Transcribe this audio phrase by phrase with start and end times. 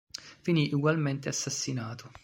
[0.41, 2.11] Finì ugualmente assassinato.